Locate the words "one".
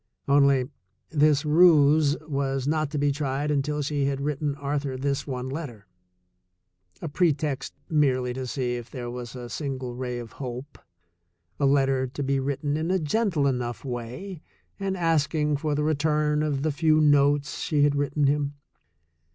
5.27-5.47